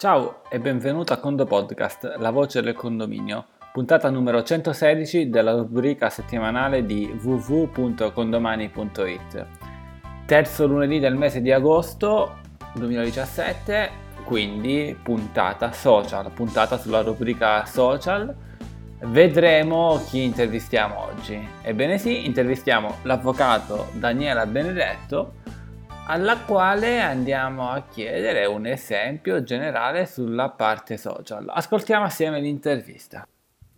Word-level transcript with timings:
Ciao 0.00 0.40
e 0.48 0.58
benvenuto 0.58 1.12
a 1.12 1.18
Condo 1.18 1.44
Podcast, 1.44 2.14
la 2.16 2.30
voce 2.30 2.62
del 2.62 2.72
condominio, 2.72 3.48
puntata 3.70 4.08
numero 4.08 4.42
116 4.42 5.28
della 5.28 5.52
rubrica 5.52 6.08
settimanale 6.08 6.86
di 6.86 7.14
www.condomani.it. 7.22 9.46
Terzo 10.24 10.66
lunedì 10.66 11.00
del 11.00 11.16
mese 11.16 11.42
di 11.42 11.52
agosto 11.52 12.38
2017, 12.76 13.90
quindi 14.24 14.98
puntata 15.02 15.70
social, 15.72 16.30
puntata 16.30 16.78
sulla 16.78 17.02
rubrica 17.02 17.66
social. 17.66 18.34
Vedremo 19.00 20.02
chi 20.08 20.22
intervistiamo 20.22 20.98
oggi. 20.98 21.46
Ebbene 21.60 21.98
sì, 21.98 22.24
intervistiamo 22.24 23.00
l'avvocato 23.02 23.88
Daniela 23.92 24.46
Benedetto 24.46 25.34
alla 26.06 26.38
quale 26.38 27.00
andiamo 27.00 27.70
a 27.70 27.82
chiedere 27.82 28.46
un 28.46 28.66
esempio 28.66 29.42
generale 29.42 30.06
sulla 30.06 30.50
parte 30.50 30.96
social. 30.96 31.48
Ascoltiamo 31.48 32.04
assieme 32.04 32.40
l'intervista. 32.40 33.26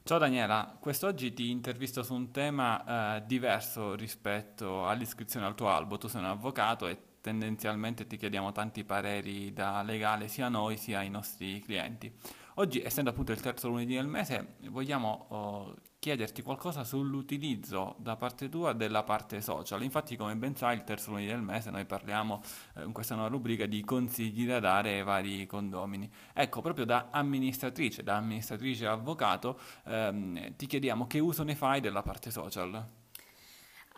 Ciao 0.04 0.18
Daniela, 0.18 0.76
quest'oggi 0.80 1.32
ti 1.32 1.50
intervisto 1.50 2.02
su 2.02 2.14
un 2.14 2.30
tema 2.30 3.16
eh, 3.16 3.22
diverso 3.26 3.94
rispetto 3.94 4.86
all'iscrizione 4.86 5.46
al 5.46 5.54
tuo 5.54 5.68
albo. 5.68 5.98
Tu 5.98 6.08
sei 6.08 6.20
un 6.20 6.26
avvocato 6.26 6.88
e 6.88 6.98
tendenzialmente 7.20 8.06
ti 8.06 8.16
chiediamo 8.16 8.50
tanti 8.50 8.82
pareri 8.84 9.52
da 9.52 9.82
legale 9.82 10.26
sia 10.26 10.46
a 10.46 10.48
noi 10.50 10.76
sia 10.76 10.98
ai 10.98 11.10
nostri 11.10 11.60
clienti. 11.60 12.12
Oggi, 12.56 12.82
essendo 12.82 13.08
appunto 13.08 13.32
il 13.32 13.40
terzo 13.40 13.68
lunedì 13.68 13.94
del 13.94 14.06
mese, 14.06 14.56
vogliamo 14.68 15.26
oh, 15.28 15.74
chiederti 15.98 16.42
qualcosa 16.42 16.84
sull'utilizzo 16.84 17.96
da 17.98 18.16
parte 18.16 18.50
tua 18.50 18.74
della 18.74 19.04
parte 19.04 19.40
social. 19.40 19.82
Infatti, 19.82 20.16
come 20.16 20.36
ben 20.36 20.54
sai, 20.54 20.76
il 20.76 20.84
terzo 20.84 21.10
lunedì 21.10 21.28
del 21.28 21.40
mese 21.40 21.70
noi 21.70 21.86
parliamo 21.86 22.42
eh, 22.76 22.82
in 22.84 22.92
questa 22.92 23.14
nuova 23.14 23.30
rubrica 23.30 23.64
di 23.64 23.82
consigli 23.82 24.46
da 24.46 24.60
dare 24.60 24.96
ai 24.96 25.02
vari 25.02 25.46
condomini. 25.46 26.10
Ecco, 26.34 26.60
proprio 26.60 26.84
da 26.84 27.08
amministratrice, 27.10 28.02
da 28.02 28.16
amministratrice 28.16 28.86
avvocato, 28.86 29.58
ehm, 29.86 30.54
ti 30.56 30.66
chiediamo 30.66 31.06
che 31.06 31.20
uso 31.20 31.44
ne 31.44 31.54
fai 31.54 31.80
della 31.80 32.02
parte 32.02 32.30
social. 32.30 33.00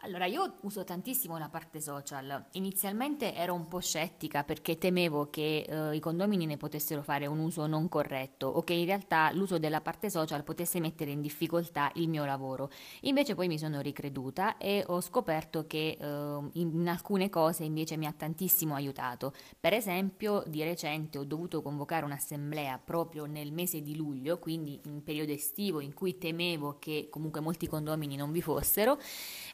Allora, 0.04 0.26
io 0.26 0.56
uso 0.60 0.84
tantissimo 0.84 1.38
la 1.38 1.48
parte 1.48 1.80
social. 1.80 2.44
Inizialmente 2.52 3.34
ero 3.34 3.54
un 3.54 3.68
po' 3.68 3.80
scettica 3.80 4.44
perché 4.44 4.76
temevo 4.76 5.30
che 5.30 5.64
eh, 5.66 5.96
i 5.96 5.98
condomini 5.98 6.44
ne 6.44 6.58
potessero 6.58 7.00
fare 7.00 7.26
un 7.26 7.38
uso 7.38 7.66
non 7.66 7.88
corretto 7.88 8.46
o 8.46 8.62
che 8.64 8.74
in 8.74 8.84
realtà 8.84 9.32
l'uso 9.32 9.58
della 9.58 9.80
parte 9.80 10.10
social 10.10 10.44
potesse 10.44 10.78
mettere 10.78 11.10
in 11.10 11.22
difficoltà 11.22 11.90
il 11.94 12.10
mio 12.10 12.26
lavoro. 12.26 12.68
Invece 13.02 13.34
poi 13.34 13.48
mi 13.48 13.58
sono 13.58 13.80
ricreduta 13.80 14.58
e 14.58 14.84
ho 14.86 15.00
scoperto 15.00 15.66
che 15.66 15.96
eh, 15.98 16.38
in 16.52 16.86
alcune 16.86 17.30
cose 17.30 17.64
invece 17.64 17.96
mi 17.96 18.04
ha 18.04 18.12
tantissimo 18.12 18.74
aiutato. 18.74 19.32
Per 19.58 19.72
esempio, 19.72 20.42
di 20.46 20.62
recente 20.62 21.16
ho 21.16 21.24
dovuto 21.24 21.62
convocare 21.62 22.04
un'assemblea 22.04 22.78
proprio 22.84 23.24
nel 23.24 23.52
mese 23.52 23.80
di 23.80 23.96
luglio, 23.96 24.38
quindi 24.38 24.78
in 24.84 25.02
periodo 25.02 25.32
estivo 25.32 25.80
in 25.80 25.94
cui 25.94 26.18
temevo 26.18 26.76
che 26.78 27.08
comunque 27.10 27.40
molti 27.40 27.66
condomini 27.66 28.16
non 28.16 28.32
vi 28.32 28.42
fossero 28.42 28.98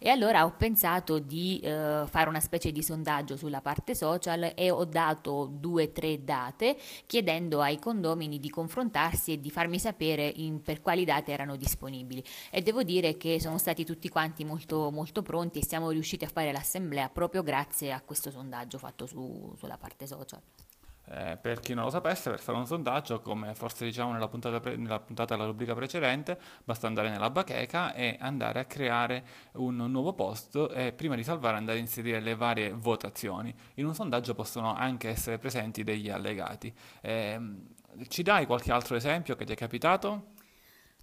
e 0.01 0.09
allora 0.09 0.39
ho 0.44 0.55
pensato 0.56 1.19
di 1.19 1.60
eh, 1.60 2.05
fare 2.06 2.28
una 2.28 2.41
specie 2.41 2.72
di 2.72 2.83
sondaggio 2.83 3.36
sulla 3.36 3.60
parte 3.60 3.94
social 3.94 4.52
e 4.55 4.70
ho 4.70 4.84
dato 4.84 5.48
due 5.50 5.84
o 5.84 5.91
tre 5.92 6.22
date 6.24 6.77
chiedendo 7.06 7.60
ai 7.60 7.78
condomini 7.78 8.38
di 8.38 8.50
confrontarsi 8.50 9.33
e 9.33 9.41
di 9.41 9.50
farmi 9.50 9.78
sapere 9.78 10.30
in, 10.36 10.62
per 10.62 10.80
quali 10.80 11.05
date 11.05 11.33
erano 11.33 11.56
disponibili. 11.56 12.22
E 12.50 12.62
devo 12.62 12.83
dire 12.83 13.16
che 13.16 13.41
sono 13.41 13.58
stati 13.58 13.84
tutti 13.84 14.08
quanti 14.08 14.44
molto, 14.44 14.91
molto 14.91 15.22
pronti 15.22 15.58
e 15.58 15.64
siamo 15.64 15.91
riusciti 15.91 16.24
a 16.24 16.28
fare 16.28 16.52
l'assemblea 16.52 17.08
proprio 17.08 17.42
grazie 17.42 17.92
a 17.92 18.00
questo 18.00 18.30
sondaggio 18.30 18.78
fatto 18.78 19.06
su, 19.06 19.55
sulla 19.56 19.77
parte 19.77 20.06
social. 20.06 20.41
Eh, 21.12 21.36
per 21.41 21.58
chi 21.58 21.75
non 21.75 21.84
lo 21.84 21.91
sapesse, 21.91 22.30
per 22.30 22.39
fare 22.39 22.56
un 22.56 22.66
sondaggio, 22.66 23.20
come 23.20 23.55
forse 23.55 23.84
diciamo 23.84 24.12
nella 24.12 24.28
puntata, 24.28 24.61
pre- 24.61 24.77
nella 24.77 25.00
puntata 25.00 25.34
della 25.34 25.47
rubrica 25.47 25.75
precedente, 25.75 26.39
basta 26.64 26.86
andare 26.86 27.11
nella 27.11 27.30
bacheca 27.30 27.92
e 27.94 28.17
andare 28.20 28.61
a 28.61 28.64
creare 28.64 29.25
un 29.55 29.75
nuovo 29.77 30.12
post 30.12 30.70
e 30.73 30.92
prima 30.92 31.17
di 31.17 31.24
salvare 31.24 31.57
andare 31.57 31.79
a 31.79 31.80
inserire 31.80 32.20
le 32.20 32.36
varie 32.36 32.73
votazioni. 32.73 33.52
In 33.74 33.86
un 33.86 33.95
sondaggio 33.95 34.35
possono 34.35 34.73
anche 34.74 35.08
essere 35.08 35.39
presenti 35.39 35.83
degli 35.83 36.08
allegati. 36.11 36.73
Eh, 37.01 37.40
ci 38.08 38.23
dai 38.23 38.46
qualche 38.46 38.70
altro 38.70 38.95
esempio 38.95 39.35
che 39.35 39.45
ti 39.45 39.52
è 39.52 39.56
capitato? 39.56 40.39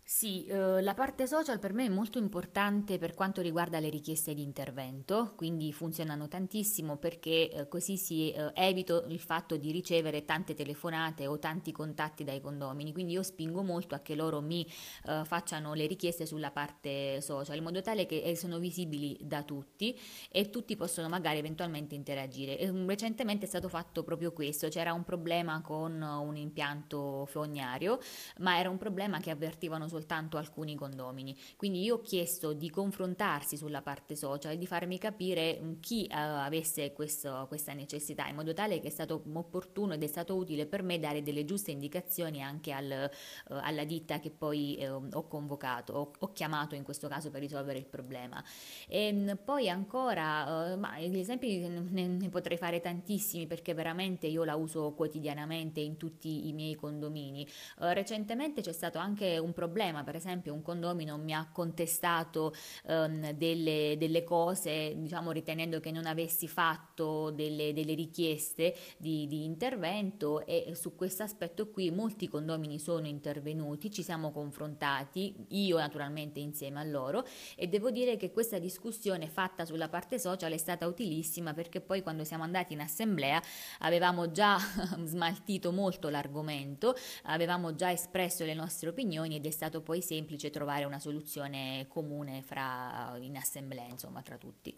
Sì, 0.10 0.46
eh, 0.46 0.82
la 0.82 0.94
parte 0.94 1.28
social 1.28 1.60
per 1.60 1.74
me 1.74 1.84
è 1.86 1.90
molto 1.90 2.18
importante 2.18 2.98
per 2.98 3.14
quanto 3.14 3.42
riguarda 3.42 3.80
le 3.82 3.90
richieste 3.90 4.34
di 4.34 4.42
intervento, 4.42 5.34
quindi 5.36 5.74
funzionano 5.74 6.30
tantissimo 6.30 6.96
perché 6.96 7.50
eh, 7.52 7.68
così 7.68 7.98
si 7.98 8.32
eh, 8.32 8.52
evito 8.54 9.04
il 9.10 9.20
fatto 9.20 9.58
di 9.58 9.70
ricevere 9.70 10.24
tante 10.24 10.54
telefonate 10.54 11.28
o 11.28 11.40
tanti 11.40 11.74
contatti 11.74 12.24
dai 12.24 12.40
condomini, 12.40 12.94
quindi 12.94 13.12
io 13.12 13.22
spingo 13.22 13.64
molto 13.64 13.96
a 13.96 14.00
che 14.00 14.16
loro 14.16 14.40
mi 14.40 14.66
eh, 15.08 15.24
facciano 15.26 15.74
le 15.74 15.88
richieste 15.88 16.26
sulla 16.26 16.52
parte 16.52 17.20
social 17.20 17.58
in 17.58 17.64
modo 17.64 17.82
tale 17.82 18.06
che 18.06 18.22
eh, 18.22 18.36
sono 18.38 18.60
visibili 18.60 19.18
da 19.22 19.44
tutti 19.44 19.94
e 20.32 20.50
tutti 20.50 20.78
possono 20.78 21.10
magari 21.10 21.40
eventualmente 21.40 21.96
interagire. 21.96 22.58
E, 22.58 22.70
um, 22.70 22.88
recentemente 22.88 23.44
è 23.44 23.50
stato 23.50 23.68
fatto 23.68 24.04
proprio 24.04 24.32
questo, 24.32 24.70
c'era 24.70 24.94
un 24.94 25.04
problema 25.04 25.60
con 25.62 26.02
un 26.02 26.38
impianto 26.38 27.26
fognario, 27.26 28.00
ma 28.40 28.58
era 28.58 28.70
un 28.70 28.78
problema 28.78 29.20
che 29.20 29.32
avvertivano 29.32 29.80
soltanto 29.84 29.96
soltanto 29.98 30.38
alcuni 30.38 30.76
condomini. 30.76 31.36
Quindi 31.56 31.82
io 31.82 31.96
ho 31.96 32.02
chiesto 32.02 32.54
di 32.54 32.70
confrontarsi 32.70 33.58
sulla 33.58 33.82
parte 33.82 34.16
social 34.16 34.54
e 34.54 34.58
di 34.58 34.68
farmi 34.68 35.00
capire 35.00 35.60
mm, 35.60 35.74
chi 35.80 36.08
uh, 36.10 36.14
avesse 36.14 36.94
questo, 36.94 37.46
questa 37.48 37.74
necessità, 37.74 38.28
in 38.28 38.36
modo 38.36 38.54
tale 38.54 38.80
che 38.80 38.88
è 38.88 38.92
stato 38.92 39.24
opportuno 39.34 39.94
ed 39.94 40.04
è 40.04 40.08
stato 40.08 40.36
utile 40.36 40.68
per 40.68 40.84
me 40.84 41.00
dare 41.00 41.24
delle 41.24 41.46
giuste 41.46 41.72
indicazioni 41.72 42.44
anche 42.44 42.72
al, 42.72 43.10
uh, 43.50 43.54
alla 43.54 43.84
ditta 43.84 44.20
che 44.20 44.30
poi 44.30 44.78
uh, 44.80 45.08
ho 45.12 45.28
convocato, 45.28 45.94
ho, 45.94 46.12
ho, 46.20 46.32
chiamato 46.32 46.76
in 46.76 46.84
questo 46.84 47.08
caso 47.08 47.32
per 47.32 47.42
risolvere 47.42 47.80
il 47.80 47.88
problema. 47.88 48.44
E 48.88 49.12
mm, 49.12 49.30
poi 49.44 49.70
ancora, 49.70 50.76
ma 50.78 51.00
gli 51.00 51.18
esempi 51.18 51.58
ne, 51.58 52.08
ne 52.08 52.30
potrei 52.30 52.58
fare 52.58 52.80
tantissimi 52.80 53.48
perché 53.48 53.74
veramente 53.74 54.28
io 54.28 54.44
la 54.44 54.56
uso 54.56 54.94
quotidianamente 54.94 55.80
in 55.80 55.98
tutti 55.98 56.48
i 56.48 56.54
miei 56.54 56.76
condomini. 56.76 57.48
recentemente 57.78 58.62
c'è 58.62 58.72
stato 58.72 59.00
anche 59.00 59.38
un 59.38 59.54
problema 59.54 59.87
problema, 59.88 60.04
per 60.04 60.16
esempio 60.16 60.54
un 60.54 60.62
condomino 60.62 61.18
mi 61.18 61.34
ha 61.34 61.48
contestato 61.52 62.54
um, 62.86 63.32
delle, 63.32 63.96
delle, 63.98 64.24
cose, 64.24 64.94
diciamo 64.98 65.32
ritenendo 65.32 65.80
che 65.80 65.92
non 65.92 66.06
avessi 66.06 66.48
fatto 66.48 67.32
delle, 67.32 67.74
delle 67.74 67.94
richieste 67.94 68.76
di, 68.98 69.28
di, 69.28 69.44
intervento 69.46 70.46
e 70.46 70.74
su 70.76 70.96
questo 70.96 71.24
aspetto 71.24 71.70
qui 71.70 71.92
molti 71.92 72.28
condomini 72.28 72.80
sono 72.80 73.08
intervenuti, 73.08 73.92
ci 73.92 74.04
siamo 74.04 74.32
confrontati, 74.32 75.34
io 75.50 75.78
naturalmente 75.78 76.40
insieme 76.40 76.80
a 76.80 76.84
loro 76.84 77.26
e 77.56 77.68
devo 77.68 77.92
dire 77.92 78.18
che 78.18 78.32
questa 78.32 78.60
discussione 78.60 79.28
fatta 79.28 79.66
sulla 79.66 79.90
parte 79.90 80.20
social 80.20 80.52
è 80.52 80.58
stata 80.58 80.88
utilissima 80.88 81.54
perché 81.54 81.82
poi 81.82 82.02
quando 82.02 82.24
siamo 82.24 82.44
andati 82.44 82.74
in 82.74 82.82
assemblea 82.82 83.42
avevamo 83.80 84.32
già 84.32 84.58
smaltito 85.04 85.72
molto 85.72 86.10
l'argomento, 86.10 86.96
avevamo 87.24 87.76
già 87.76 87.92
espresso 87.92 88.44
le 88.44 88.54
nostre 88.54 88.90
opinioni 88.90 89.36
ed 89.36 89.46
è 89.46 89.52
stato 89.52 89.77
stato 89.78 89.82
poi 89.82 90.02
semplice 90.02 90.50
trovare 90.50 90.84
una 90.84 91.00
soluzione 91.00 91.86
comune 91.88 92.42
fra, 92.42 93.16
in 93.20 93.38
assemblea, 93.38 93.88
insomma, 93.88 94.22
tra 94.22 94.38
tutti. 94.38 94.76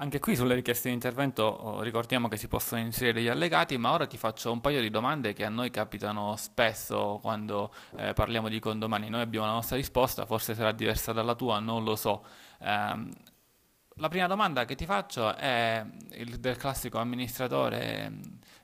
Anche 0.00 0.20
qui 0.20 0.36
sulle 0.36 0.54
richieste 0.54 0.88
di 0.88 0.94
intervento 0.94 1.42
oh, 1.42 1.82
ricordiamo 1.82 2.28
che 2.28 2.36
si 2.36 2.46
possono 2.46 2.80
inserire 2.80 3.20
gli 3.20 3.26
allegati, 3.26 3.76
ma 3.78 3.92
ora 3.92 4.06
ti 4.06 4.16
faccio 4.16 4.52
un 4.52 4.60
paio 4.60 4.80
di 4.80 4.90
domande 4.90 5.32
che 5.32 5.44
a 5.44 5.48
noi 5.48 5.70
capitano 5.70 6.36
spesso 6.36 7.18
quando 7.20 7.74
eh, 7.96 8.12
parliamo 8.12 8.48
di 8.48 8.60
condomani. 8.60 9.08
Noi 9.08 9.22
abbiamo 9.22 9.46
la 9.46 9.52
nostra 9.52 9.76
risposta, 9.76 10.24
forse 10.24 10.54
sarà 10.54 10.70
diversa 10.70 11.12
dalla 11.12 11.34
tua, 11.34 11.58
non 11.58 11.82
lo 11.82 11.96
so. 11.96 12.24
Um, 12.60 13.10
la 13.98 14.08
prima 14.08 14.26
domanda 14.26 14.64
che 14.64 14.74
ti 14.74 14.86
faccio 14.86 15.34
è 15.34 15.84
il, 16.12 16.38
del 16.38 16.56
classico 16.56 16.98
amministratore 16.98 18.10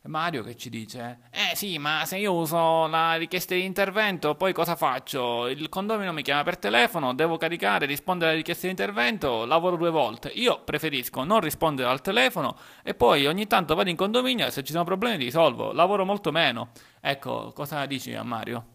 Mario 0.09 0.43
che 0.43 0.57
ci 0.57 0.69
dice: 0.69 1.21
Eh 1.31 1.57
sì, 1.57 1.79
ma 1.79 2.05
se 2.05 2.19
io 2.19 2.35
uso 2.35 2.87
la 2.87 3.15
richiesta 3.15 3.55
di 3.55 3.65
intervento, 3.65 4.35
poi 4.35 4.53
cosa 4.53 4.77
faccio? 4.77 5.47
Il 5.47 5.69
condomino 5.69 6.13
mi 6.13 6.23
chiama 6.23 6.43
per 6.43 6.59
telefono, 6.59 7.15
devo 7.15 7.37
caricare, 7.37 7.87
rispondere 7.87 8.31
alle 8.31 8.39
richieste 8.39 8.67
di 8.67 8.73
intervento, 8.73 9.47
lavoro 9.47 9.77
due 9.77 9.91
volte. 9.91 10.29
Io 10.29 10.63
preferisco 10.63 11.25
non 11.25 11.41
rispondere 11.41 11.89
al 11.89 12.03
telefono 12.03 12.57
e 12.83 12.95
poi 12.95 13.27
ogni 13.27 13.47
tanto 13.47 13.75
vado 13.75 13.89
in 13.89 13.97
condominio 13.97 14.47
e 14.47 14.51
se 14.51 14.63
ci 14.63 14.73
sono 14.73 14.85
problemi 14.85 15.19
li 15.19 15.25
risolvo, 15.25 15.73
lavoro 15.73 16.05
molto 16.05 16.31
meno. 16.31 16.71
Ecco, 17.01 17.53
cosa 17.55 17.87
dici 17.87 18.15
a 18.15 18.23
Mario? 18.23 18.74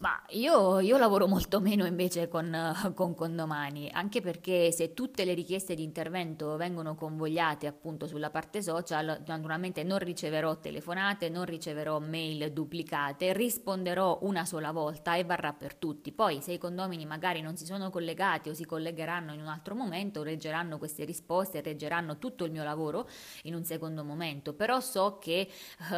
Ma 0.00 0.18
io, 0.30 0.80
io, 0.80 0.96
lavoro 0.96 1.26
molto 1.26 1.60
meno 1.60 1.84
invece 1.84 2.26
con, 2.26 2.56
con, 2.96 3.14
Condomani, 3.14 3.90
anche 3.92 4.22
perché 4.22 4.72
se 4.72 4.94
tutte 4.94 5.26
le 5.26 5.34
richieste 5.34 5.74
di 5.74 5.82
intervento 5.82 6.56
vengono 6.56 6.94
convogliate 6.94 7.66
appunto 7.66 8.06
sulla 8.06 8.30
parte 8.30 8.62
social, 8.62 9.20
naturalmente 9.26 9.82
non 9.82 9.98
riceverò 9.98 10.58
telefonate, 10.58 11.28
non 11.28 11.44
riceverò 11.44 11.98
mail 11.98 12.50
duplicate, 12.50 13.34
risponderò 13.34 14.20
una 14.22 14.46
sola 14.46 14.72
volta 14.72 15.16
e 15.16 15.24
varrà 15.24 15.52
per 15.52 15.74
tutti. 15.74 16.12
Poi 16.12 16.40
se 16.40 16.52
i 16.52 16.58
condomini 16.58 17.04
magari 17.04 17.42
non 17.42 17.58
si 17.58 17.66
sono 17.66 17.90
collegati 17.90 18.48
o 18.48 18.54
si 18.54 18.64
collegheranno 18.64 19.34
in 19.34 19.40
un 19.40 19.48
altro 19.48 19.74
momento, 19.74 20.22
reggeranno 20.22 20.78
queste 20.78 21.04
risposte, 21.04 21.60
reggeranno 21.60 22.16
tutto 22.16 22.46
il 22.46 22.52
mio 22.52 22.64
lavoro 22.64 23.06
in 23.42 23.54
un 23.54 23.64
secondo 23.64 24.02
momento, 24.02 24.54
però 24.54 24.80
so 24.80 25.18
che 25.18 25.40
eh, 25.40 25.94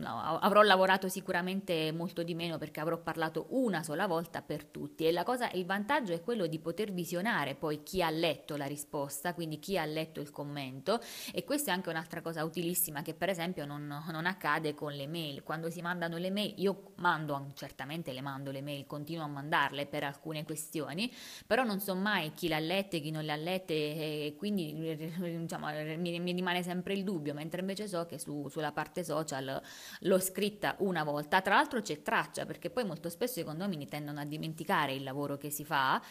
avrò 0.00 0.62
lavorato 0.62 1.10
sicuramente 1.10 1.92
molto 1.92 2.22
di 2.22 2.34
meno 2.34 2.56
perché 2.56 2.80
avrò 2.80 2.96
parlato 2.96 3.16
parlato 3.18 3.46
una 3.50 3.82
sola 3.82 4.06
volta 4.06 4.42
per 4.42 4.64
tutti. 4.64 5.04
E 5.04 5.10
la 5.10 5.24
cosa, 5.24 5.50
il 5.50 5.66
vantaggio 5.66 6.12
è 6.12 6.22
quello 6.22 6.46
di 6.46 6.60
poter 6.60 6.92
visionare 6.92 7.56
poi 7.56 7.82
chi 7.82 8.00
ha 8.00 8.10
letto 8.10 8.56
la 8.56 8.66
risposta, 8.66 9.34
quindi 9.34 9.58
chi 9.58 9.76
ha 9.76 9.84
letto 9.84 10.20
il 10.20 10.30
commento. 10.30 11.00
E 11.32 11.42
questa 11.42 11.72
è 11.72 11.74
anche 11.74 11.88
un'altra 11.88 12.22
cosa 12.22 12.44
utilissima 12.44 13.02
che 13.02 13.14
per 13.14 13.28
esempio 13.28 13.66
non, 13.66 14.04
non 14.08 14.24
accade 14.24 14.72
con 14.74 14.92
le 14.92 15.08
mail, 15.08 15.42
quando 15.42 15.68
si 15.68 15.80
mandano 15.82 16.16
le 16.16 16.30
mail, 16.30 16.54
io 16.58 16.92
mando, 16.96 17.48
certamente 17.54 18.12
le 18.12 18.20
mando 18.20 18.52
le 18.52 18.62
mail, 18.62 18.86
continuo 18.86 19.24
a 19.24 19.28
mandarle 19.28 19.86
per 19.86 20.04
alcune 20.04 20.44
questioni, 20.44 21.12
però 21.44 21.64
non 21.64 21.80
so 21.80 21.96
mai 21.96 22.32
chi 22.34 22.46
l'ha 22.46 22.60
lette, 22.60 23.00
chi 23.00 23.10
non 23.10 23.24
le 23.24 23.32
ha 23.32 23.36
lette 23.36 23.74
e 23.74 24.34
quindi 24.38 24.96
diciamo, 25.40 25.66
mi, 25.96 26.20
mi, 26.20 26.32
rimane 26.32 26.62
sempre 26.62 26.94
il 26.94 27.02
dubbio, 27.02 27.34
mentre 27.34 27.62
invece 27.62 27.88
so 27.88 28.06
che 28.06 28.20
su, 28.20 28.48
sulla 28.48 28.70
parte 28.70 29.02
social 29.02 29.60
l'ho 30.00 30.20
scritta 30.20 30.76
una 30.78 31.02
volta, 31.02 31.40
tra 31.40 31.56
l'altro 31.56 31.80
c'è 31.80 32.00
traccia 32.00 32.46
perché 32.46 32.70
poi 32.70 32.84
molto 32.84 33.07
spesso 33.08 33.40
i 33.40 33.44
condomini 33.44 33.86
tendono 33.86 34.20
a 34.20 34.24
dimenticare 34.24 34.94
il 34.94 35.02
lavoro 35.02 35.36
che 35.36 35.50
si 35.50 35.64
fa 35.64 36.02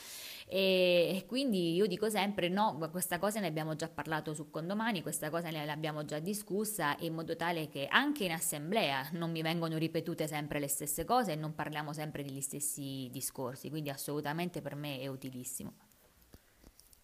e 0.47 1.25
quindi 1.27 1.73
io 1.75 1.87
dico 1.87 2.09
sempre 2.09 2.47
no, 2.47 2.77
questa 2.89 3.19
cosa 3.19 3.39
ne 3.39 3.47
abbiamo 3.47 3.75
già 3.75 3.89
parlato 3.89 4.33
su 4.33 4.49
condomani, 4.49 5.01
questa 5.01 5.29
cosa 5.29 5.49
ne 5.49 5.65
l'abbiamo 5.65 6.05
già 6.05 6.19
discussa 6.19 6.95
in 6.99 7.13
modo 7.13 7.35
tale 7.35 7.67
che 7.67 7.87
anche 7.87 8.23
in 8.23 8.31
assemblea 8.31 9.09
non 9.11 9.31
mi 9.31 9.41
vengono 9.41 9.77
ripetute 9.77 10.27
sempre 10.27 10.59
le 10.59 10.67
stesse 10.67 11.03
cose 11.03 11.33
e 11.33 11.35
non 11.35 11.53
parliamo 11.53 11.93
sempre 11.93 12.23
degli 12.23 12.41
stessi 12.41 13.09
discorsi, 13.11 13.69
quindi 13.69 13.89
assolutamente 13.89 14.61
per 14.61 14.75
me 14.75 14.99
è 14.99 15.07
utilissimo. 15.07 15.86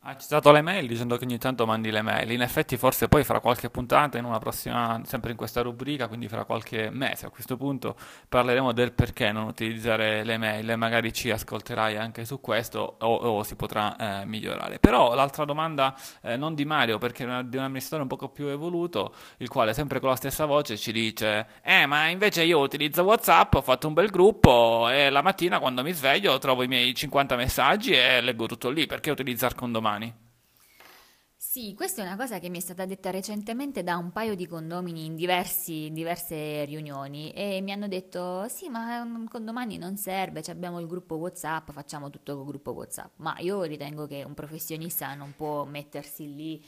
Ha 0.06 0.18
citato 0.18 0.52
le 0.52 0.62
mail 0.62 0.86
dicendo 0.86 1.16
che 1.16 1.24
ogni 1.24 1.38
tanto 1.38 1.66
mandi 1.66 1.90
le 1.90 2.02
mail. 2.02 2.30
In 2.32 2.42
effetti, 2.42 2.76
forse 2.76 3.08
poi 3.08 3.24
fra 3.24 3.40
qualche 3.40 3.70
puntata, 3.70 4.18
in 4.18 4.26
una 4.26 4.38
prossima, 4.38 5.00
sempre 5.06 5.32
in 5.32 5.38
questa 5.38 5.62
rubrica, 5.62 6.10
quindi 6.10 6.28
fra 6.28 6.44
qualche 6.44 6.90
mese 6.90 7.26
a 7.26 7.30
questo 7.30 7.56
punto, 7.56 7.96
parleremo 8.28 8.74
del 8.74 8.92
perché 8.92 9.32
non 9.32 9.46
utilizzare 9.48 10.26
le 10.26 10.38
mail 10.38 10.74
magari 10.76 11.14
ci 11.14 11.32
ascolterai 11.32 11.96
anche 11.96 12.26
su 12.26 12.42
questo 12.42 12.98
o, 13.00 13.16
o 13.16 13.44
si 13.44 13.56
potrà 13.56 13.96
eh, 13.96 14.26
migliorare. 14.26 14.78
Però 14.78 15.14
l'altra 15.16 15.46
domanda, 15.46 15.96
eh, 16.22 16.36
non 16.36 16.54
di 16.54 16.66
Mario, 16.66 16.98
perché 16.98 17.24
è 17.24 17.44
di 17.46 17.56
un 17.56 17.64
amministratore 17.64 18.02
un 18.02 18.10
poco 18.10 18.28
più 18.28 18.48
evoluto, 18.48 19.14
il 19.38 19.48
quale 19.48 19.74
sempre 19.74 20.02
con 20.02 20.10
la 20.10 20.18
stessa 20.18 20.44
voce 20.44 20.76
ci 20.76 20.92
dice: 20.92 21.48
Eh, 21.62 21.86
ma 21.86 22.10
invece 22.10 22.44
io 22.44 22.60
utilizzo 22.60 23.04
WhatsApp, 23.04 23.54
ho 23.54 23.62
fatto 23.62 23.88
un 23.88 23.94
bel 23.94 24.10
gruppo 24.10 24.90
e 24.90 25.10
la 25.10 25.22
mattina 25.22 25.60
quando 25.60 25.82
mi 25.82 25.94
sveglio 25.94 26.38
trovo 26.40 26.64
i 26.64 26.68
miei 26.68 26.94
50 26.94 27.38
messaggi 27.38 27.94
e 27.94 28.20
leggo 28.20 28.48
tutto 28.48 28.70
lì. 28.70 28.86
Perché 28.86 29.10
utilizzare 29.10 29.56
condomani? 29.56 29.93
Umani. 29.94 30.14
Sì, 31.36 31.74
questa 31.76 32.02
è 32.02 32.06
una 32.06 32.16
cosa 32.16 32.40
che 32.40 32.50
mi 32.50 32.58
è 32.58 32.62
stata 32.62 32.86
detta 32.86 33.12
recentemente 33.12 33.84
da 33.84 33.98
un 33.98 34.12
paio 34.12 34.34
di 34.34 34.48
condomini 34.48 35.06
in, 35.06 35.16
diversi, 35.16 35.86
in 35.88 35.94
diverse 35.94 36.64
riunioni 36.66 37.32
e 37.32 37.62
mi 37.62 37.72
hanno 37.72 37.88
detto 37.88 38.48
sì 38.48 38.70
ma 38.70 39.02
un 39.02 39.28
condomani 39.30 39.78
non 39.78 39.96
serve, 39.98 40.42
abbiamo 40.48 40.80
il 40.80 40.88
gruppo 40.88 41.16
Whatsapp, 41.16 41.70
facciamo 41.72 42.10
tutto 42.10 42.38
col 42.38 42.46
gruppo 42.46 42.72
Whatsapp, 42.72 43.12
ma 43.18 43.36
io 43.40 43.62
ritengo 43.64 44.08
che 44.08 44.24
un 44.24 44.34
professionista 44.34 45.14
non 45.14 45.34
può 45.36 45.66
mettersi 45.66 46.34
lì 46.34 46.64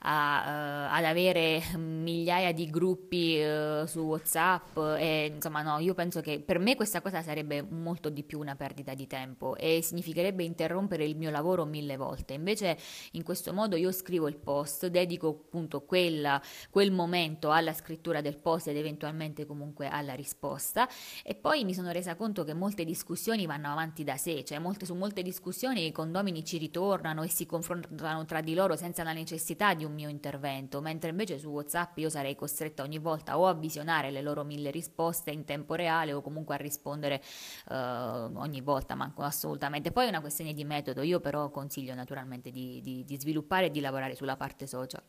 a, 0.00 0.88
uh, 0.90 0.96
ad 0.96 1.04
avere 1.04 1.62
migliaia 1.76 2.52
di 2.52 2.70
gruppi 2.70 3.40
uh, 3.40 3.84
su 3.86 4.00
WhatsApp 4.00 4.76
e 4.98 5.32
insomma 5.34 5.62
no, 5.62 5.78
io 5.78 5.94
penso 5.94 6.20
che 6.20 6.40
per 6.40 6.58
me 6.58 6.76
questa 6.76 7.00
cosa 7.00 7.22
sarebbe 7.22 7.62
molto 7.62 8.08
di 8.08 8.22
più 8.22 8.38
una 8.38 8.54
perdita 8.54 8.94
di 8.94 9.06
tempo 9.06 9.56
e 9.56 9.80
significherebbe 9.82 10.44
interrompere 10.44 11.04
il 11.04 11.16
mio 11.16 11.30
lavoro 11.30 11.64
mille 11.64 11.96
volte. 11.96 12.34
Invece 12.34 12.78
in 13.12 13.22
questo 13.22 13.52
modo 13.52 13.76
io 13.76 13.90
scrivo 13.90 14.28
il 14.28 14.36
post, 14.36 14.86
dedico 14.86 15.28
appunto 15.28 15.82
quella, 15.82 16.40
quel 16.70 16.92
momento 16.92 17.50
alla 17.50 17.72
scrittura 17.72 18.20
del 18.20 18.38
post 18.38 18.68
ed 18.68 18.76
eventualmente 18.76 19.46
comunque 19.46 19.88
alla 19.88 20.14
risposta 20.14 20.88
e 21.24 21.34
poi 21.34 21.64
mi 21.64 21.74
sono 21.74 21.90
resa 21.90 22.14
conto 22.14 22.44
che 22.44 22.54
molte 22.54 22.84
discussioni 22.84 23.46
vanno 23.46 23.70
avanti 23.70 24.04
da 24.04 24.16
sé, 24.16 24.44
cioè 24.44 24.58
molte, 24.58 24.86
su 24.86 24.94
molte 24.94 25.22
discussioni 25.22 25.86
i 25.86 25.92
condomini 25.92 26.44
ci 26.44 26.58
ritornano 26.58 27.22
e 27.22 27.28
si 27.28 27.46
confrontano 27.46 28.24
tra 28.24 28.40
di 28.40 28.54
loro 28.54 28.76
senza 28.76 29.02
la 29.02 29.12
necessità 29.12 29.74
di 29.74 29.84
un 29.88 29.94
mio 29.94 30.08
intervento, 30.08 30.80
mentre 30.80 31.10
invece 31.10 31.38
su 31.38 31.48
WhatsApp 31.48 31.98
io 31.98 32.08
sarei 32.08 32.36
costretta 32.36 32.82
ogni 32.82 32.98
volta 32.98 33.38
o 33.38 33.48
a 33.48 33.54
visionare 33.54 34.10
le 34.10 34.22
loro 34.22 34.44
mille 34.44 34.70
risposte 34.70 35.30
in 35.30 35.44
tempo 35.44 35.74
reale 35.74 36.12
o 36.12 36.22
comunque 36.22 36.54
a 36.54 36.58
rispondere 36.58 37.22
uh, 37.70 37.74
ogni 37.74 38.60
volta, 38.60 38.94
manco 38.94 39.22
assolutamente. 39.22 39.90
Poi 39.90 40.06
è 40.06 40.08
una 40.08 40.20
questione 40.20 40.52
di 40.54 40.64
metodo, 40.64 41.02
io 41.02 41.20
però 41.20 41.50
consiglio 41.50 41.94
naturalmente 41.94 42.50
di, 42.50 42.80
di, 42.80 43.04
di 43.04 43.18
sviluppare 43.18 43.66
e 43.66 43.70
di 43.70 43.80
lavorare 43.80 44.14
sulla 44.14 44.36
parte 44.36 44.66
social. 44.66 45.02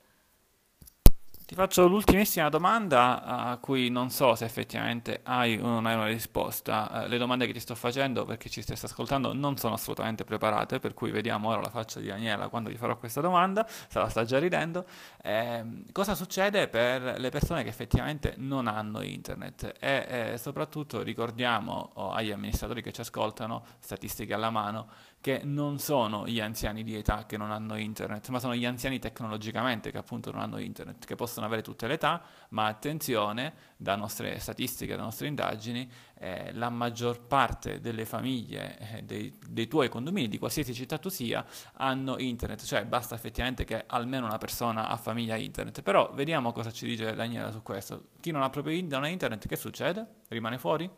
Ti 1.49 1.55
faccio 1.55 1.87
l'ultimissima 1.87 2.47
domanda 2.47 3.23
a 3.23 3.57
cui 3.57 3.89
non 3.89 4.11
so 4.11 4.35
se 4.35 4.45
effettivamente 4.45 5.21
hai 5.23 5.57
o 5.57 5.65
non 5.65 5.87
hai 5.87 5.95
una 5.95 6.05
risposta. 6.05 7.05
Eh, 7.05 7.07
le 7.07 7.17
domande 7.17 7.47
che 7.47 7.53
ti 7.53 7.59
sto 7.59 7.73
facendo 7.73 8.23
perché 8.23 8.49
ci 8.49 8.61
stai 8.61 8.77
ascoltando 8.79 9.33
non 9.33 9.57
sono 9.57 9.73
assolutamente 9.73 10.23
preparate, 10.23 10.77
per 10.77 10.93
cui 10.93 11.09
vediamo 11.09 11.49
ora 11.49 11.61
la 11.61 11.71
faccia 11.71 11.99
di 11.99 12.05
Daniela 12.05 12.49
quando 12.49 12.69
gli 12.69 12.77
farò 12.77 12.95
questa 12.99 13.19
domanda, 13.19 13.65
se 13.67 13.97
la 13.97 14.07
sta 14.09 14.25
già 14.25 14.37
ridendo. 14.37 14.85
Eh, 15.23 15.85
cosa 15.91 16.13
succede 16.13 16.67
per 16.67 17.19
le 17.19 17.29
persone 17.31 17.63
che 17.63 17.69
effettivamente 17.69 18.35
non 18.37 18.67
hanno 18.67 19.01
internet? 19.01 19.73
E 19.79 20.33
eh, 20.33 20.37
soprattutto 20.37 21.01
ricordiamo 21.01 21.93
oh, 21.95 22.11
agli 22.11 22.29
amministratori 22.29 22.83
che 22.83 22.91
ci 22.91 23.01
ascoltano, 23.01 23.65
statistiche 23.79 24.35
alla 24.35 24.51
mano, 24.51 24.87
che 25.21 25.41
non 25.43 25.79
sono 25.79 26.25
gli 26.25 26.39
anziani 26.39 26.83
di 26.83 26.95
età 26.95 27.25
che 27.25 27.35
non 27.35 27.51
hanno 27.51 27.75
internet, 27.75 28.29
ma 28.29 28.39
sono 28.39 28.55
gli 28.55 28.65
anziani 28.65 28.99
tecnologicamente 28.99 29.91
che 29.91 29.97
appunto 29.97 30.31
non 30.31 30.41
hanno 30.41 30.59
internet, 30.59 31.05
che 31.05 31.15
possono 31.15 31.45
avere 31.45 31.61
tutte 31.61 31.87
le 31.87 31.95
età, 31.95 32.21
ma 32.49 32.67
attenzione, 32.67 33.53
da 33.75 33.95
nostre 33.95 34.39
statistiche, 34.39 34.95
da 34.95 35.03
nostre 35.03 35.27
indagini, 35.27 35.89
eh, 36.19 36.53
la 36.53 36.69
maggior 36.69 37.25
parte 37.25 37.81
delle 37.81 38.05
famiglie 38.05 38.77
eh, 38.77 39.01
dei, 39.03 39.37
dei, 39.45 39.67
tuoi 39.67 39.89
condomini, 39.89 40.29
di 40.29 40.37
qualsiasi 40.37 40.73
città 40.73 40.97
tu 40.97 41.09
sia, 41.09 41.45
hanno 41.73 42.17
internet, 42.17 42.63
cioè 42.63 42.85
basta 42.85 43.15
effettivamente 43.15 43.65
che 43.65 43.83
almeno 43.87 44.25
una 44.25 44.37
persona 44.37 44.87
ha 44.87 44.95
famiglia 44.95 45.35
internet. 45.35 45.81
Però 45.81 46.13
vediamo 46.13 46.53
cosa 46.53 46.71
ci 46.71 46.85
dice 46.85 47.13
Daniela 47.13 47.51
su 47.51 47.61
questo. 47.61 48.07
Chi 48.21 48.31
non 48.31 48.41
ha 48.41 48.49
proprio 48.49 48.81
non 48.87 49.03
ha 49.03 49.09
internet, 49.09 49.47
che 49.47 49.57
succede? 49.57 50.05
Rimane 50.29 50.57
fuori? 50.57 50.89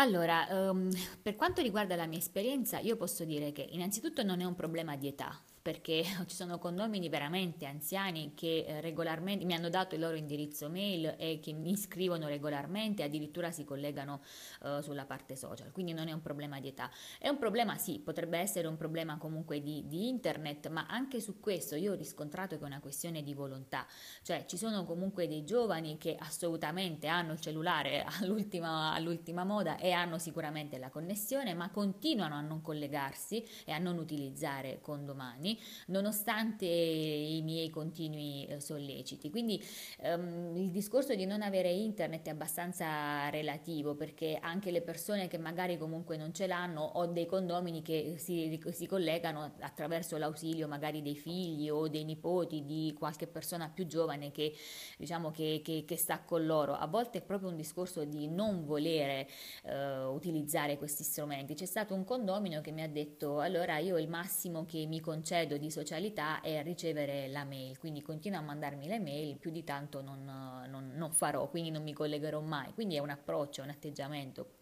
Allora, 0.00 0.46
um, 0.70 0.88
per 1.20 1.34
quanto 1.34 1.60
riguarda 1.60 1.96
la 1.96 2.06
mia 2.06 2.18
esperienza, 2.18 2.78
io 2.78 2.96
posso 2.96 3.24
dire 3.24 3.50
che 3.50 3.66
innanzitutto 3.68 4.22
non 4.22 4.40
è 4.40 4.44
un 4.44 4.54
problema 4.54 4.96
di 4.96 5.08
età, 5.08 5.36
perché 5.68 6.02
ci 6.26 6.34
sono 6.34 6.58
condomini 6.58 7.10
veramente 7.10 7.66
anziani 7.66 8.32
che 8.34 8.64
eh, 8.66 8.80
regolarmente 8.80 9.44
mi 9.44 9.52
hanno 9.52 9.68
dato 9.68 9.96
il 9.96 10.00
loro 10.00 10.16
indirizzo 10.16 10.70
mail 10.70 11.14
e 11.18 11.40
che 11.42 11.52
mi 11.52 11.76
scrivono 11.76 12.26
regolarmente, 12.26 13.02
addirittura 13.02 13.50
si 13.50 13.64
collegano 13.66 14.22
uh, 14.62 14.80
sulla 14.80 15.04
parte 15.04 15.36
social, 15.36 15.70
quindi 15.70 15.92
non 15.92 16.08
è 16.08 16.12
un 16.12 16.22
problema 16.22 16.58
di 16.58 16.68
età. 16.68 16.90
È 17.18 17.28
un 17.28 17.36
problema, 17.36 17.76
sì, 17.76 17.98
potrebbe 17.98 18.38
essere 18.38 18.66
un 18.66 18.78
problema 18.78 19.18
comunque 19.18 19.60
di, 19.60 19.86
di 19.86 20.08
internet, 20.08 20.68
ma 20.68 20.86
anche 20.88 21.20
su 21.20 21.38
questo 21.38 21.76
io 21.76 21.92
ho 21.92 21.96
riscontrato 21.96 22.56
che 22.56 22.62
è 22.62 22.66
una 22.66 22.80
questione 22.80 23.22
di 23.22 23.34
volontà, 23.34 23.86
cioè 24.22 24.46
ci 24.46 24.56
sono 24.56 24.84
comunque 24.84 25.28
dei 25.28 25.44
giovani 25.44 25.98
che 25.98 26.16
assolutamente 26.18 27.08
hanno 27.08 27.32
il 27.32 27.40
cellulare 27.40 28.06
all'ultima, 28.20 28.94
all'ultima 28.94 29.44
moda 29.44 29.76
e 29.76 29.90
hanno 29.90 30.18
sicuramente 30.18 30.78
la 30.78 30.88
connessione, 30.88 31.52
ma 31.52 31.68
continuano 31.68 32.36
a 32.36 32.40
non 32.40 32.62
collegarsi 32.62 33.46
e 33.66 33.72
a 33.72 33.78
non 33.78 33.98
utilizzare 33.98 34.78
condomani 34.80 35.56
nonostante 35.86 36.66
i 36.66 37.40
miei 37.42 37.70
continui 37.70 38.46
eh, 38.46 38.60
solleciti. 38.60 39.30
Quindi 39.30 39.62
um, 40.02 40.56
il 40.56 40.70
discorso 40.70 41.14
di 41.14 41.26
non 41.26 41.42
avere 41.42 41.70
internet 41.70 42.26
è 42.26 42.30
abbastanza 42.30 43.28
relativo 43.30 43.94
perché 43.94 44.38
anche 44.40 44.70
le 44.70 44.82
persone 44.82 45.28
che 45.28 45.38
magari 45.38 45.78
comunque 45.78 46.16
non 46.16 46.32
ce 46.32 46.46
l'hanno 46.46 46.82
o 46.82 47.06
dei 47.06 47.26
condomini 47.26 47.82
che 47.82 48.14
si, 48.18 48.60
si 48.70 48.86
collegano 48.86 49.54
attraverso 49.60 50.16
l'ausilio 50.16 50.68
magari 50.68 51.02
dei 51.02 51.16
figli 51.16 51.68
o 51.70 51.88
dei 51.88 52.04
nipoti 52.04 52.64
di 52.64 52.94
qualche 52.96 53.26
persona 53.26 53.68
più 53.68 53.86
giovane 53.86 54.30
che 54.30 54.54
diciamo 54.96 55.30
che, 55.30 55.60
che, 55.64 55.84
che 55.86 55.96
sta 55.96 56.20
con 56.20 56.44
loro. 56.44 56.74
A 56.74 56.86
volte 56.86 57.18
è 57.18 57.22
proprio 57.22 57.48
un 57.48 57.56
discorso 57.56 58.04
di 58.04 58.28
non 58.28 58.64
volere 58.64 59.28
uh, 59.64 60.12
utilizzare 60.12 60.76
questi 60.78 61.04
strumenti. 61.04 61.54
C'è 61.54 61.66
stato 61.66 61.94
un 61.94 62.04
condomino 62.04 62.60
che 62.60 62.70
mi 62.70 62.82
ha 62.82 62.88
detto 62.88 63.40
allora 63.40 63.78
io 63.78 63.98
il 63.98 64.08
massimo 64.08 64.64
che 64.66 64.84
mi 64.86 65.00
concedo 65.00 65.26
concedo 65.38 65.56
di 65.56 65.70
socialità 65.70 66.40
è 66.40 66.62
ricevere 66.62 67.28
la 67.28 67.44
mail, 67.44 67.78
quindi 67.78 68.02
continua 68.02 68.38
a 68.38 68.42
mandarmi 68.42 68.88
le 68.88 68.98
mail, 68.98 69.36
più 69.36 69.50
di 69.50 69.62
tanto 69.62 70.00
non, 70.00 70.24
non, 70.24 70.92
non 70.94 71.12
farò, 71.12 71.48
quindi 71.48 71.70
non 71.70 71.82
mi 71.82 71.92
collegherò 71.92 72.40
mai. 72.40 72.72
Quindi 72.74 72.96
è 72.96 72.98
un 72.98 73.10
approccio, 73.10 73.62
un 73.62 73.70
atteggiamento 73.70 74.56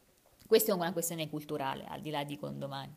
Questa 0.47 0.73
è 0.73 0.75
una 0.75 0.93
questione 0.93 1.29
culturale, 1.29 1.85
al 1.87 2.01
di 2.01 2.11
là 2.11 2.25
di 2.25 2.37
condomani. 2.37 2.95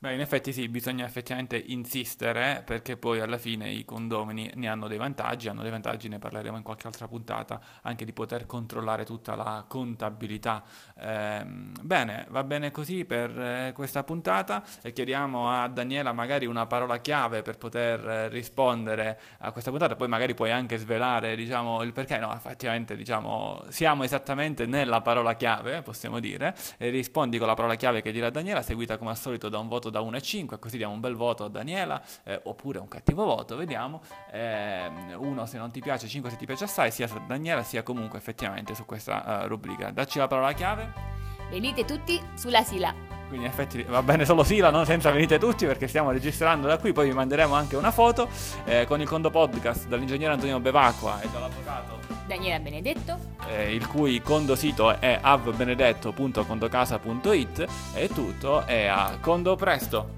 Beh, 0.00 0.14
in 0.14 0.20
effetti 0.20 0.52
sì, 0.52 0.68
bisogna 0.68 1.04
effettivamente 1.04 1.56
insistere 1.56 2.62
perché 2.64 2.96
poi 2.96 3.18
alla 3.18 3.36
fine 3.36 3.68
i 3.68 3.84
condomini 3.84 4.48
ne 4.54 4.68
hanno 4.68 4.86
dei 4.86 4.96
vantaggi, 4.96 5.48
hanno 5.48 5.62
dei 5.62 5.72
vantaggi, 5.72 6.06
ne 6.06 6.20
parleremo 6.20 6.56
in 6.56 6.62
qualche 6.62 6.86
altra 6.86 7.08
puntata, 7.08 7.60
anche 7.82 8.04
di 8.04 8.12
poter 8.12 8.46
controllare 8.46 9.04
tutta 9.04 9.34
la 9.34 9.64
contabilità. 9.66 10.62
Eh, 10.96 11.44
bene, 11.44 12.26
va 12.28 12.44
bene 12.44 12.70
così 12.70 13.04
per 13.06 13.36
eh, 13.40 13.72
questa 13.74 14.04
puntata 14.04 14.62
e 14.82 14.92
chiediamo 14.92 15.50
a 15.50 15.66
Daniela 15.66 16.12
magari 16.12 16.46
una 16.46 16.66
parola 16.66 16.98
chiave 16.98 17.42
per 17.42 17.58
poter 17.58 18.08
eh, 18.08 18.28
rispondere 18.28 19.18
a 19.38 19.50
questa 19.50 19.70
puntata, 19.70 19.96
poi 19.96 20.06
magari 20.06 20.32
puoi 20.34 20.52
anche 20.52 20.76
svelare 20.76 21.34
diciamo, 21.34 21.82
il 21.82 21.92
perché, 21.92 22.18
no, 22.18 22.32
effettivamente 22.32 22.94
diciamo, 22.94 23.64
siamo 23.70 24.04
esattamente 24.04 24.64
nella 24.64 25.00
parola 25.00 25.34
chiave, 25.34 25.82
possiamo 25.82 26.20
dire, 26.20 26.54
e 26.76 26.88
rispondi 26.90 27.36
con 27.36 27.48
la 27.48 27.54
parola 27.54 27.74
chiave 27.74 28.00
che 28.00 28.12
dirà 28.12 28.30
Daniela, 28.30 28.62
seguita 28.62 28.96
come 28.96 29.10
al 29.10 29.16
solito 29.16 29.48
da 29.48 29.58
un 29.58 29.66
voto 29.66 29.86
voto 29.88 29.90
da 29.90 30.00
1 30.00 30.16
a 30.16 30.20
5, 30.20 30.58
così 30.58 30.76
diamo 30.76 30.92
un 30.92 31.00
bel 31.00 31.14
voto 31.14 31.44
a 31.44 31.48
Daniela, 31.48 32.00
eh, 32.24 32.40
oppure 32.44 32.78
un 32.78 32.88
cattivo 32.88 33.24
voto, 33.24 33.56
vediamo. 33.56 34.00
1 34.30 35.42
eh, 35.42 35.46
se 35.46 35.58
non 35.58 35.70
ti 35.70 35.80
piace, 35.80 36.06
5 36.06 36.30
se 36.30 36.36
ti 36.36 36.46
piace 36.46 36.64
assai, 36.64 36.90
sia 36.90 37.08
Daniela 37.26 37.62
sia 37.62 37.82
comunque 37.82 38.18
effettivamente 38.18 38.74
su 38.74 38.84
questa 38.84 39.42
uh, 39.44 39.48
rubrica. 39.48 39.90
Dacci 39.90 40.18
la 40.18 40.26
parola 40.26 40.52
chiave. 40.52 41.27
Venite 41.50 41.84
tutti 41.84 42.20
sulla 42.34 42.62
Sila. 42.62 42.94
Quindi 43.28 43.46
in 43.46 43.52
effetti 43.52 43.82
va 43.82 44.02
bene 44.02 44.24
solo 44.24 44.42
Sila, 44.42 44.70
non 44.70 44.86
senza 44.86 45.10
venite 45.10 45.38
tutti 45.38 45.66
perché 45.66 45.86
stiamo 45.86 46.10
registrando 46.10 46.66
da 46.66 46.78
qui, 46.78 46.92
poi 46.92 47.08
vi 47.08 47.14
manderemo 47.14 47.54
anche 47.54 47.76
una 47.76 47.90
foto 47.90 48.26
eh, 48.64 48.86
con 48.86 49.02
il 49.02 49.06
Condo 49.06 49.28
Podcast 49.30 49.86
dall'ingegnere 49.86 50.32
Antonio 50.32 50.58
Bevacqua 50.60 51.20
e 51.20 51.28
dall'avvocato 51.30 51.98
Daniela 52.26 52.58
Benedetto, 52.58 53.18
eh, 53.48 53.74
il 53.74 53.86
cui 53.86 54.22
condo 54.22 54.54
sito 54.54 54.98
è 54.98 55.18
avbenedetto.condocasa.it 55.20 57.66
e 57.94 58.08
tutto 58.08 58.64
è 58.66 58.86
a 58.86 59.18
Condo 59.20 59.56
Presto. 59.56 60.17